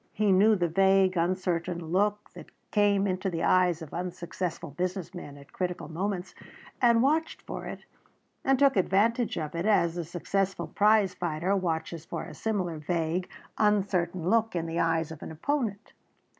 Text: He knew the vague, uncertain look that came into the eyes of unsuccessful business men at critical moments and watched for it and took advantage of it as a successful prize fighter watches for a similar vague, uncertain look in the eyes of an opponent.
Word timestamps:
He 0.13 0.31
knew 0.31 0.55
the 0.55 0.67
vague, 0.67 1.15
uncertain 1.15 1.91
look 1.91 2.31
that 2.33 2.47
came 2.71 3.05
into 3.05 3.29
the 3.29 3.43
eyes 3.43 3.83
of 3.83 3.93
unsuccessful 3.93 4.71
business 4.71 5.13
men 5.13 5.37
at 5.37 5.53
critical 5.53 5.89
moments 5.89 6.33
and 6.81 7.03
watched 7.03 7.43
for 7.43 7.67
it 7.67 7.85
and 8.43 8.57
took 8.57 8.75
advantage 8.77 9.37
of 9.37 9.53
it 9.53 9.67
as 9.67 9.97
a 9.97 10.03
successful 10.03 10.65
prize 10.65 11.13
fighter 11.13 11.55
watches 11.55 12.03
for 12.03 12.23
a 12.23 12.33
similar 12.33 12.79
vague, 12.79 13.29
uncertain 13.59 14.27
look 14.27 14.55
in 14.55 14.65
the 14.65 14.79
eyes 14.79 15.11
of 15.11 15.21
an 15.21 15.31
opponent. 15.31 15.93